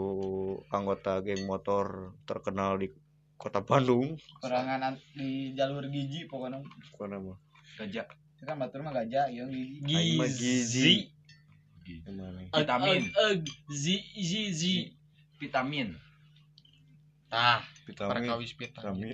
[0.74, 2.90] anggota geng motor terkenal di
[3.38, 7.34] kota Bandung perangan an- di jalur gigi pokoknya apa nama
[7.76, 8.08] Gajah.
[8.36, 11.12] itu kan batur mah gajah yang gigi Aing mah gizi.
[11.86, 12.12] gizi
[12.52, 13.00] Vitamin.
[13.06, 13.42] eg, eg.
[13.70, 14.76] zi zi zi
[15.38, 15.94] Vitamin.
[17.30, 19.14] tah vitamin perkawis vitamin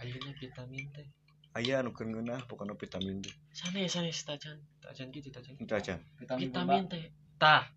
[0.00, 1.06] ayeuna vitamin teh.
[1.52, 3.34] Aya anu keur ngeunah pokoknya vitamin teh.
[3.52, 4.56] Sana sana tajan.
[4.80, 5.54] Tajan gitu tajan.
[5.60, 7.04] Itu aja vitamin, vitamin teh.
[7.36, 7.68] Tah.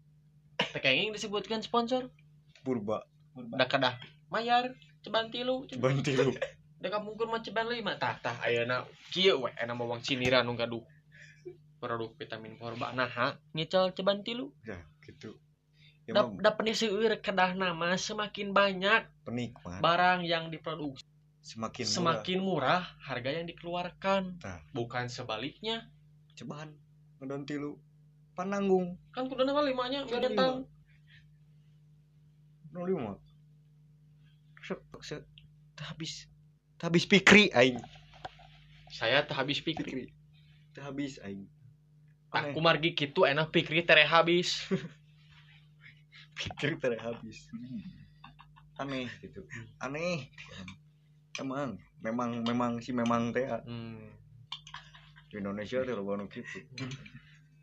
[0.55, 2.07] Teh kayaknya disebutkan sponsor.
[2.63, 3.03] Purba.
[3.35, 3.59] Purba.
[3.59, 3.93] da kadah
[4.31, 4.71] mayar
[5.03, 5.67] ceban tilu.
[5.67, 6.31] Ceban banti lu
[6.83, 7.99] da kampungkeun mah ceban lima.
[7.99, 9.51] Tah tah ayeuna kieu we.
[9.59, 10.83] Ena mawang ciniran nu gaduh.
[11.79, 14.55] Produk vitamin forba nah ha ngicel ceban tilu.
[14.63, 15.35] Ya gitu.
[16.03, 19.07] Ya da, da peniseueur kedah nama semakin banyak.
[19.23, 19.79] Penikmat.
[19.79, 21.12] Barang yang diproduksi
[21.43, 21.95] semakin murah.
[21.99, 24.39] Semakin murah harga yang dikeluarkan.
[24.39, 24.59] Nah.
[24.71, 25.91] bukan sebaliknya.
[26.39, 26.73] Cobaan
[27.19, 27.71] ngedon tilu.
[28.33, 30.65] Pananggung kan kudu nama limanya Kan ngedentang
[32.73, 33.13] nol lima.
[35.77, 36.25] habis.
[36.81, 37.77] Habis pikri aing.
[38.89, 40.09] Saya teh habis pikri.
[40.73, 41.45] Teu habis aing.
[42.33, 44.57] Aku margi gitu enak pikir tere habis.
[46.33, 47.45] Pikir teu habis.
[48.81, 49.45] Aneh gitu.
[49.77, 50.33] Aneh
[51.41, 54.05] emang memang memang sih memang teh hmm.
[55.31, 56.61] di Indonesia teh loba nu kitu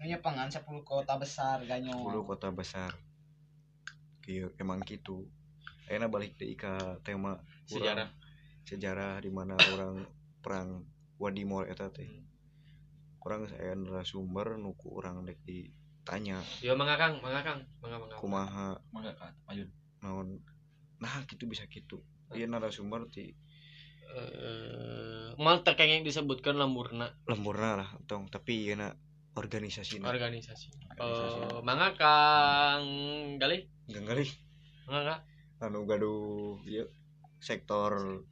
[0.01, 1.93] Ini pangan 10 kota besar ganyo.
[1.93, 2.89] 10 kota besar.
[4.25, 5.29] Kieu emang gitu.
[5.93, 8.09] Ayeuna balik deui ka tema urang- sejarah.
[8.65, 10.09] Sejarah di mana orang
[10.41, 10.89] perang
[11.21, 12.09] Wadimor eta teh.
[13.21, 18.81] Orang saya narasumber nuku orang dek ditanya yo mangakang mangakang mangga mangga kumaha.
[18.97, 19.13] Mangga
[20.01, 20.41] naon?
[20.97, 22.01] Nah gitu bisa gitu.
[22.33, 23.37] Iya narasumber ti
[24.17, 28.29] eh mal terkengeng disebutkan lemburna lemburna lah tong.
[28.29, 28.89] Tapi iya na
[29.39, 30.69] organisasi na organisasi.
[30.97, 31.59] Organisasi.
[31.59, 32.85] eh mangakang
[33.39, 33.67] gali?
[33.89, 34.27] Enggak kali
[34.91, 35.17] mangaka
[35.61, 36.89] anu gaduh iya
[37.39, 38.25] sektor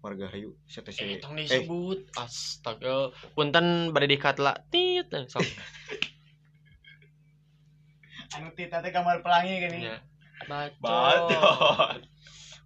[0.00, 2.08] marga hayu eh CTC tong disebut.
[2.16, 3.12] Astaga.
[3.36, 4.56] Punten bade dikat lah.
[4.72, 5.44] Tit eh, sok
[8.30, 9.90] Anu teh kamar pelangi gini.
[9.90, 9.98] nya
[10.46, 10.78] bacot.
[10.78, 12.00] Bacot.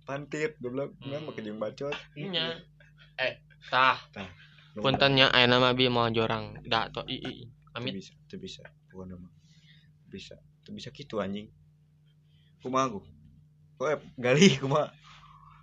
[0.05, 1.09] Pantit goblok Hmm.
[1.11, 2.61] ngan make jeung bacot nya
[3.17, 3.99] eh tah.
[4.75, 6.61] Nu puntennya aya nama bi mau jorang.
[6.63, 7.33] Da to i i
[7.73, 7.95] amit.
[7.95, 8.63] Bisa teu bisa.
[8.87, 9.33] Pokoknya mah
[10.07, 11.49] bisa teu bisa gitu anjing.
[12.59, 13.01] Kumaha ku
[13.77, 14.89] oh, eh, gali kumaha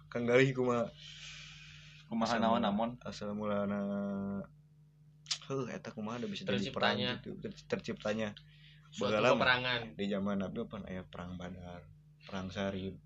[0.08, 0.86] kang gali kumaha
[2.06, 2.90] Kumaha Asal naon mula- namun?
[3.02, 3.80] asal mulana
[5.48, 7.10] heuh eta kumaha da bisa jadi perang Terciptanya.
[7.18, 7.30] gitu.
[7.40, 8.30] Ter- terciptanya.
[8.92, 9.96] Peperangan.
[9.96, 11.88] di zaman Nabi pan aya perang Badar
[12.22, 13.00] perang Sarib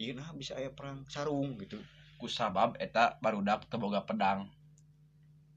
[0.00, 1.78] iya nah bisa aya perang sarung gitu.
[2.18, 4.50] Ku sabab eta barudak teu boga pedang.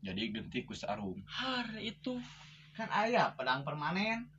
[0.05, 1.21] Jadi genti ku sarung.
[1.25, 2.21] har itu
[2.77, 4.29] Kan aya pedang permanen.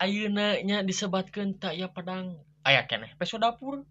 [0.00, 2.36] ayeuna nya disebatkeun tak ya pedang.
[2.64, 3.88] Aya keneh peso dapur.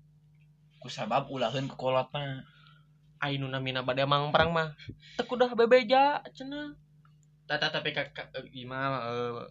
[0.80, 2.46] Kusabab ulaheun ke kolotna
[3.20, 4.78] ainu namina bade mang perang mah.
[5.18, 6.78] Teu kudah bebeja cenah.
[7.50, 9.50] Tata tapi ka, ka gimana eh,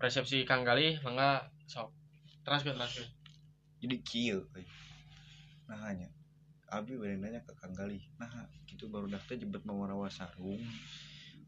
[0.00, 1.92] persepsi Kang Galih mangga sok.
[2.48, 3.17] Teraskeun teraskeun
[3.78, 4.66] jadi kieu euy.
[5.68, 6.08] nah hanya
[6.68, 8.28] abi nanya ke Kang Galih nah
[8.68, 10.60] gitu baru dak teh jebet mawarawa sarung.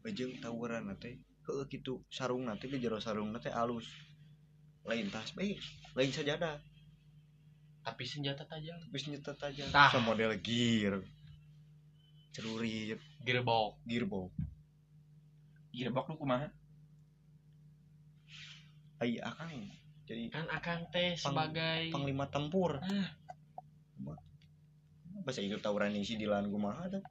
[0.01, 1.21] Jeung tawuran teh.
[1.45, 3.85] Heueuh kitu sarung teh di jero sarung teh alus.
[4.81, 5.57] Lain tas bae
[5.93, 6.57] lain sajadah
[7.81, 8.77] tapi senjata tajam.
[8.77, 9.69] Tapi senjata tajam.
[9.73, 9.89] Tah.
[9.89, 11.01] so model gear.
[12.33, 13.81] Celurit gearbok.
[13.85, 14.31] Gearbox
[15.71, 16.47] girebok lu kumaha?
[19.01, 19.71] Ai akang
[20.11, 22.83] jadi kan akang teh Pang- sebagai panglima tempur.
[22.83, 23.15] Ah.
[25.21, 27.03] bahasa Inggris tawuran isi di lahan kumaha tuh?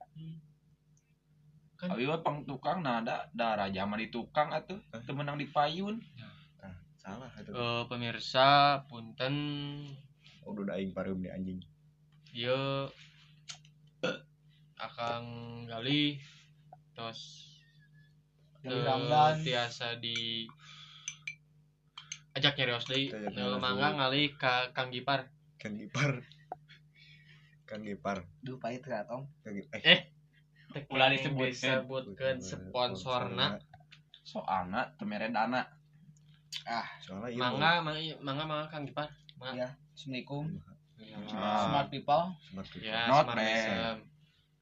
[1.78, 5.00] Kan Abi mah pang tukang nah ada da raja mah di tukang atuh Hah?
[5.00, 5.96] teu meunang di payun.
[6.58, 8.48] Nah, salah itu eh, pemirsa
[8.84, 9.34] punten.
[10.42, 11.62] Oh, udah aing pareum di anjing.
[12.34, 12.90] Ieu
[14.76, 15.26] Akang
[15.64, 16.18] Gali
[16.92, 17.46] tos
[18.58, 19.38] Gali teu Ramdan.
[19.40, 20.44] tiasa di
[22.40, 23.12] ajak nyarios deui
[23.61, 25.29] mangga ngali ka Kang Gipar
[25.61, 26.24] Kang Gipar
[27.68, 29.29] Kang Gipar Duh pahit ya Tom.
[29.44, 30.09] Kang Gipar eh,
[30.70, 31.50] Eh, Ulah disebutkeun.
[31.50, 33.61] disebutkeun sponsorna
[34.24, 35.66] soalna teu mere dana
[37.03, 39.09] soalnya iya mangga mangga mangga mangga Kang Gipar
[39.53, 40.44] Ya, Assalamualaikum.
[41.33, 41.64] Ah.
[41.64, 42.24] Smart people.
[42.44, 43.98] smart people ya Not smart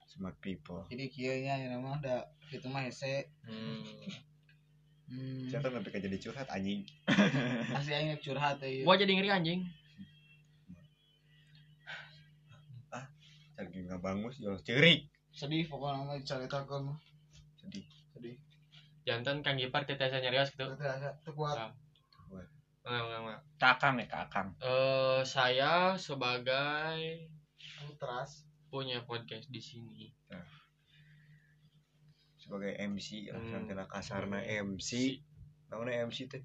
[0.06, 2.14] smart people Jadi kieu nya yang nama da
[2.46, 3.26] kitu mah hese.
[3.42, 3.82] Hmm.
[5.08, 5.48] Hmm.
[5.48, 6.84] siapa sampai jadi curhat anjing
[7.76, 8.84] Asli aing rek curhat teh.
[8.84, 9.60] gua jadi ngeri anjing
[13.54, 16.98] lagi nggak bangus jual cerik Sedih pokoknya mah dicaritakeun mah.
[17.56, 18.36] sedih Sedih.
[19.02, 21.56] jantan Kang Gipar teu tiasa nyarios gitu Teu asa teu kuat.
[21.56, 21.72] Ah.
[22.80, 27.26] mangga mangga mangga kakang ya kakang Eh, saya sebagai
[27.80, 28.44] Ultras.
[28.68, 30.12] punya podcast di sini.
[32.48, 33.52] Sebagai MC lah Hmm.
[33.52, 35.20] nanti lah kasarna MC
[35.68, 36.40] namanya MC teh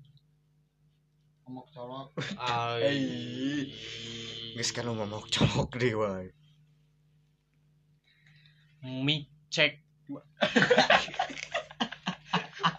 [1.44, 2.08] Omok colok.
[2.40, 3.68] Ai.
[4.56, 6.28] Geus kan lu ngomong colok deh wae
[8.84, 9.80] mic check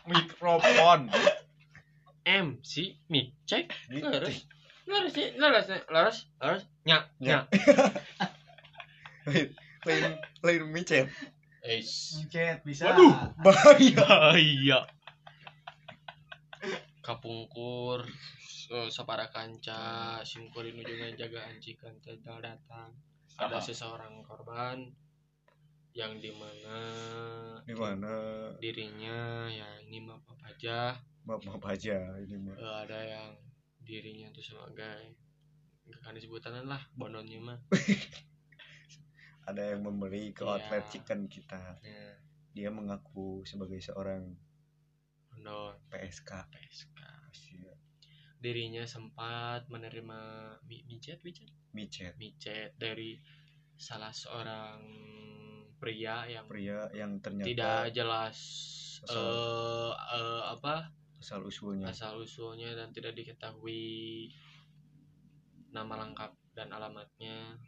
[0.05, 1.09] mikrofon
[2.25, 3.73] MC mic check.
[3.89, 4.49] Leres.
[4.85, 6.65] Leres sih, leres, leres, leres.
[6.85, 7.49] Nyak, Nyak.
[7.49, 7.93] nyak.
[9.89, 11.09] lain lain micet
[11.65, 12.21] Eish.
[12.61, 12.93] Bisa.
[12.93, 13.33] Waduh.
[13.41, 14.37] bahaya.
[14.37, 14.85] Iya.
[17.01, 18.05] Kapungkur
[18.93, 22.93] sapara kanca simkurin ujungnya jaga ancikan tidak datang.
[23.41, 24.93] Ada seseorang korban
[25.95, 26.77] yang di mana
[27.65, 28.13] di mana?
[28.61, 31.01] Dirinya ya ini maaf apa aja.
[31.25, 32.57] Maaf maaf aja ini mah.
[32.57, 33.31] Eh, ada yang
[33.85, 35.17] dirinya tuh sebagai
[35.85, 37.59] nggak akan disebutan lah bononnya mah
[39.45, 40.51] ada yang memberi ke Iya.
[40.57, 41.77] outlet chicken kita.
[41.81, 42.17] Ya,
[42.53, 44.35] dia mengaku sebagai seorang
[45.29, 46.99] bonon PSK PSK
[47.35, 47.75] Sia,
[48.39, 50.21] dirinya sempat menerima
[50.65, 51.51] mi- micet micet?
[51.75, 52.15] Micet.
[52.15, 53.19] Micet dari
[53.75, 54.79] salah seorang
[55.77, 58.39] pria yang pria yang ternyata tidak jelas
[59.05, 60.95] Asal- eh eh, apa?
[61.19, 61.91] Asal usulnya.
[61.91, 64.31] Asal usulnya dan tidak diketahui
[65.75, 67.59] nama lengkap dan alamatnya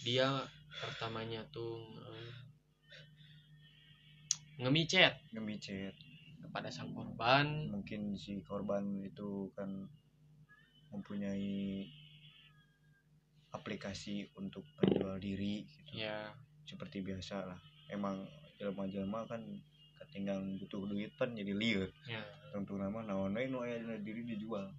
[0.00, 0.48] dia
[0.80, 1.76] pertamanya tuh
[2.08, 2.32] eh,
[4.60, 5.12] ngemicet.
[5.36, 5.94] Ngemicet.
[6.40, 7.68] Kepada sang korban.
[7.68, 9.88] Mungkin si korban itu kan
[10.90, 11.86] mempunyai
[13.50, 16.00] aplikasi untuk menjual diri gitu.
[16.00, 16.32] ya.
[16.64, 17.60] Seperti biasa lah.
[17.90, 18.24] Emang
[18.56, 19.42] jelema-jelema kan
[20.00, 22.22] ketinggalan butuh duit kan jadi liar ya.
[22.50, 24.70] Tentu nama naon dina diri dijual.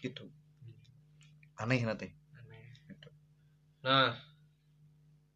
[0.00, 0.24] Gitu.
[1.60, 2.19] Aneh Gitu.
[3.80, 4.12] Nah.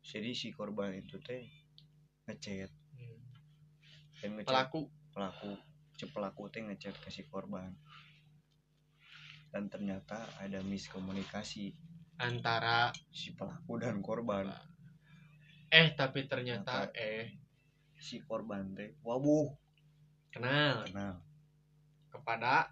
[0.04, 1.48] Jadi si korban itu teh
[2.28, 2.68] ngechat.
[2.94, 3.24] Hmm,
[4.20, 4.52] dan ngechat.
[4.52, 4.80] Pelaku.
[5.16, 5.52] Pelaku.
[5.96, 7.72] Si pelaku teh ngechat ke si korban.
[9.48, 11.72] Dan ternyata ada miskomunikasi
[12.20, 14.50] antara si pelaku dan korban.
[15.72, 17.26] Eh tapi ternyata Ternyata- eh.
[17.98, 19.48] si korban teh wabuh.
[20.30, 20.84] Kenal.
[20.84, 21.22] Kenal.
[22.12, 22.68] Kepada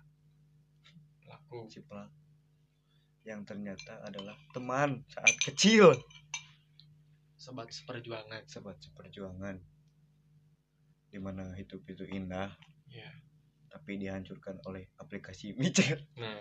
[1.22, 1.70] pelaku.
[1.72, 2.21] Si pelaku
[3.22, 5.94] yang ternyata adalah teman saat kecil
[7.38, 9.58] sobat seperjuangan sahabat seperjuangan
[11.12, 12.50] di mana hidup itu indah
[12.90, 13.10] ya
[13.72, 16.38] tapi dihancurkan oleh aplikasi micet Nah,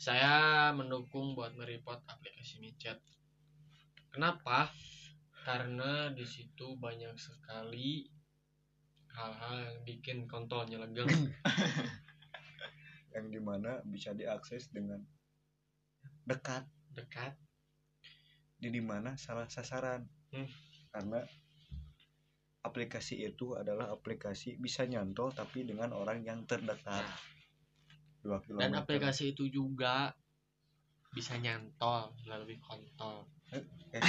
[0.00, 2.96] saya mendukung buat mereport aplikasi micet.
[4.08, 4.72] Kenapa?
[5.44, 8.08] Karena di situ banyak sekali
[9.12, 11.06] hal-hal yang bikin kontolnya legeng.
[13.14, 15.02] yang di mana bisa diakses dengan
[16.26, 16.66] dekat.
[16.94, 17.34] Dekat.
[18.60, 20.06] Di di mana salah sasaran.
[20.30, 20.46] Hmm.
[20.94, 21.26] karena
[22.62, 27.02] aplikasi itu adalah aplikasi bisa nyantol tapi dengan orang yang terdekat.
[27.02, 27.18] Nah,
[28.22, 28.70] dua kilometer.
[28.70, 30.14] dan aplikasi itu juga
[31.10, 33.26] bisa nyantol melalui kontol.
[33.50, 33.62] Eh,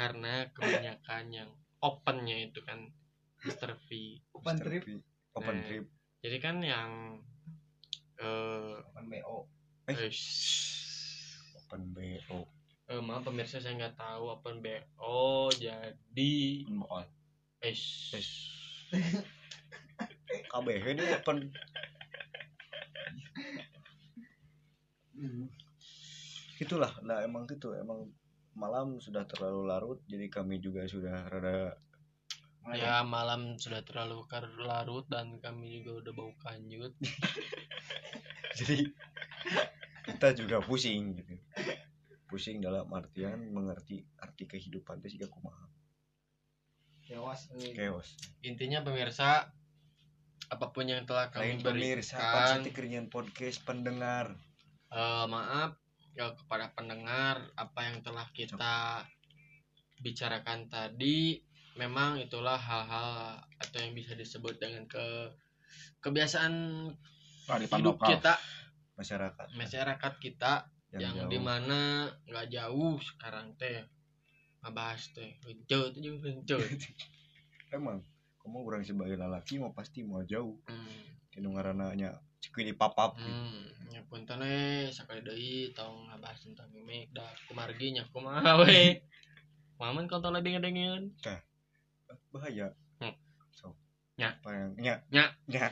[0.00, 1.50] karena kebanyakan yang
[1.84, 2.88] opennya itu kan
[3.42, 3.70] Mr.
[3.78, 3.88] V
[4.32, 4.64] open Mr.
[4.66, 4.90] trip V,
[5.34, 5.64] open Nah.
[5.64, 5.84] trip
[6.20, 6.90] jadi kan yang
[8.16, 9.48] eh open bo
[9.88, 9.96] Eh.
[9.96, 10.12] eh,
[11.56, 12.44] open bo
[12.86, 16.32] Eh, maaf pemirsa saya nggak tahu open BO jadi
[16.66, 17.06] Pembohong.
[17.60, 18.18] eh shh.
[18.18, 18.30] Yes.
[20.50, 21.38] KBH ini open
[26.60, 28.10] itulah nah emang gitu emang
[28.52, 31.78] malam sudah terlalu larut jadi kami juga sudah rada
[32.76, 36.92] ya malam sudah terlalu kar- larut dan kami juga udah bau kanjut.
[38.58, 38.90] Jadi
[40.06, 41.34] kita juga pusing gitu.
[42.30, 45.70] Pusing dalam artian mengerti arti kehidupan itu juga kumaha
[47.10, 47.74] kewas euy.
[47.74, 48.14] chaos
[48.46, 49.50] intinya pemirsa
[50.46, 52.18] apa pun yang telah kami lain pemirsa
[52.70, 54.34] keringan podcast pendengar.
[54.90, 55.78] Eh, maaf
[56.18, 59.06] ya, kepada pendengar apa yang telah kita
[60.02, 61.38] bicarakan tadi
[61.78, 65.04] memang itulah hal-hal atau yang bisa disebut dengan ke
[66.02, 66.86] kebiasaan
[67.46, 68.08] Kearifan hidup lokal.
[68.16, 68.34] kita.
[68.96, 69.46] Masyarakat.
[69.56, 70.52] Masyarakat kita
[70.94, 71.30] yang, jauh.
[71.30, 73.86] di mana nggak jauh sekarang teh.
[74.60, 76.60] Ngebahas teh bencut aja bencut
[77.70, 78.02] emang
[78.42, 80.58] kamu orang sebagai lelaki mau pasti mau jauh.
[80.66, 83.28] Hmm, tinu ngarananya cikili papap gitu.
[83.28, 88.96] hmm, ya punten we sekali deui tong ngebahas tentang mimik da kumargi nya kumaha we
[89.80, 91.12] Maman kontol lebih ngedengeun
[92.30, 92.72] bahaya.
[93.02, 93.14] Hmm.
[93.52, 93.74] so.
[94.18, 94.34] Nya.
[94.38, 94.94] apa yang nya.
[95.10, 95.24] Nya.
[95.50, 95.68] nya.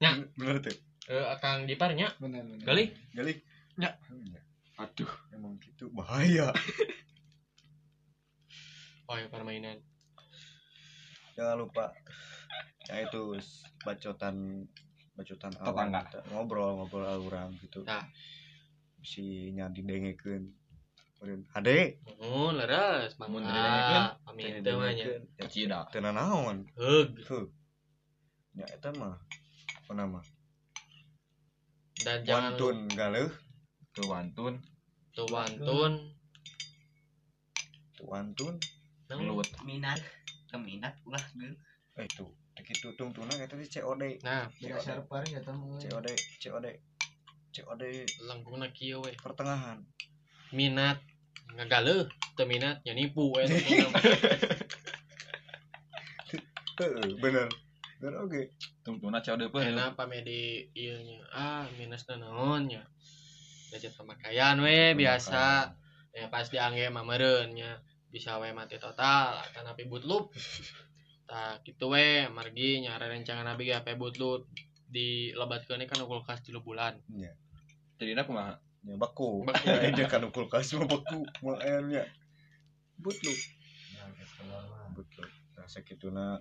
[0.00, 0.10] Nya.
[0.38, 0.76] bener tuh.
[1.06, 2.64] Eh akang diparnya bener bener.
[2.64, 2.84] Gali.
[3.14, 3.34] Gali.
[3.78, 3.94] Nya.
[4.10, 4.40] Nya.
[4.80, 5.12] aduh.
[5.32, 5.88] Emang gitu.
[5.92, 6.52] Bahaya.
[9.06, 9.78] Oh ya permainan.
[11.38, 11.94] Jangan lupa.
[12.90, 13.38] Ya itu
[13.86, 14.66] bacotan
[15.14, 16.02] bacotan Tetangga.
[16.02, 16.10] awal.
[16.10, 17.86] Kita ngobrol ngobrol orang gitu.
[17.86, 18.02] Nah.
[19.06, 20.42] si nyadi dengekeun.
[20.42, 20.65] Kemudian,
[21.56, 21.78] ade
[22.20, 23.16] oh leres.
[23.18, 25.06] Mun didengekeun, pamit teh mah nya
[25.40, 25.80] ya Cida.
[25.92, 27.48] teu naon heug tuh
[28.54, 29.16] ya eta mah
[29.84, 30.20] apa nama?
[32.04, 33.32] Dan jangan wantun galeuh
[33.96, 34.54] Tuh wantun.
[35.16, 35.92] lupa wantun.
[37.96, 38.54] Tuh wantun.
[39.08, 39.48] Gelut.
[39.64, 40.00] minat.
[40.52, 41.56] Keminat ulah gitu
[41.96, 46.06] eh tuh begitu tungtuna eta teh COD nah Beda server gitu mah COD
[46.44, 46.66] COD
[47.56, 47.82] COD
[48.28, 49.80] langkungna kieu we pertengahan
[50.52, 51.00] minat.
[51.56, 52.04] Ngagaleuh
[52.36, 53.88] teu minat nya nipu we Heeh,
[57.22, 57.48] bener.
[57.96, 58.52] Bener oke.
[58.84, 59.72] Tungtuna cewek depan.
[59.72, 61.24] Kenapa medi ieu nya?
[61.32, 62.84] Ah minusna naon nya?
[63.72, 65.72] Gadget pemakaian we biasa.
[66.12, 67.80] Ya pas diangge mah meureun nya.
[68.12, 70.36] Bisa we mati total akan api bootloop
[71.26, 74.46] tah kitu we margi nya rencangan abi ge HP bootloop
[74.86, 76.94] dilebatkeun kan kulkas 3 bulan.
[77.98, 78.30] Jadi nak
[78.86, 79.42] nya baku.
[79.42, 79.66] Baku.
[79.90, 82.06] aja kan kulkas mah baku mah airnya.
[82.96, 83.34] Butlu
[84.96, 86.40] butlu nah sakituna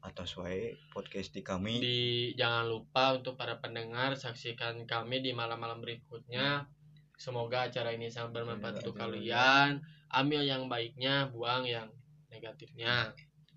[0.00, 1.82] atas wae podcast di kami.
[1.82, 2.00] Di
[2.38, 6.70] jangan lupa untuk para pendengar saksikan kami di malam-malam berikutnya.
[7.18, 9.82] Semoga acara ini sangat bermanfaat Iya, untuk kalian.
[10.08, 11.90] Ambil yang baiknya buang yang
[12.30, 13.10] negatifnya.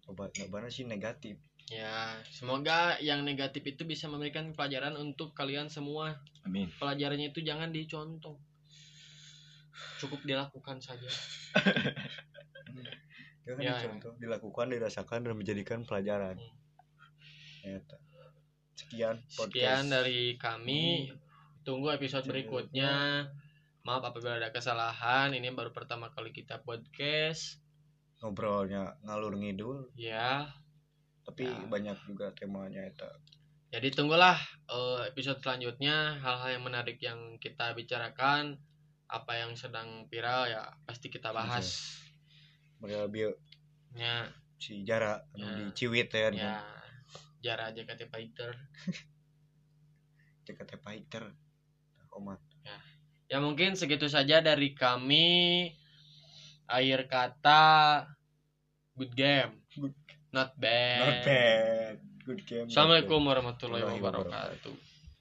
[0.10, 1.38] Obat obatnya sih negatif
[1.72, 6.20] ya semoga yang negatif itu bisa memberikan pelajaran untuk kalian semua.
[6.44, 6.68] Amin.
[6.76, 8.36] pelajarannya itu jangan dicontoh.
[10.04, 11.08] Cukup dilakukan saja.
[13.42, 16.38] Jangan Ya, dicontoh dilakukan dirasakan dan menjadikan pelajaran.
[17.66, 17.98] Eta.
[18.78, 21.10] sekian sekian dari kami.
[21.62, 23.26] Tunggu episode berikutnya.
[23.86, 25.34] Maaf apabila ada kesalahan.
[25.34, 27.62] Ini baru pertama kali kita podcast.
[28.22, 29.94] Ngobrolnya ngalur ngidul.
[29.98, 30.50] Ya
[31.24, 31.58] tapi Ya.
[31.68, 33.10] banyak juga temanya eta
[33.72, 34.36] Jadi tunggulah
[34.68, 38.60] eh, episode selanjutnya hal-hal yang menarik yang kita bicarakan,
[39.08, 42.00] apa yang sedang viral ya pasti kita bahas.
[42.82, 43.32] bieu
[43.94, 44.28] Ya,
[44.60, 45.56] si Jara anu Ya.
[45.56, 46.60] di Ciwit ya, ya
[47.40, 48.52] Jara JKT Fighter.
[50.48, 51.24] JKT Fighter
[52.12, 52.40] Omat
[53.32, 55.72] Ya mungkin segitu saja dari kami.
[56.68, 58.04] Akhir kata
[58.92, 59.61] good game.
[60.32, 61.00] Not bad.
[61.00, 64.91] not bad good game Assalamualaikum Warahmatullahi wabarakatuh.